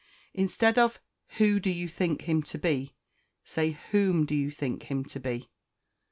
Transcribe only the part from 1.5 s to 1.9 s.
do you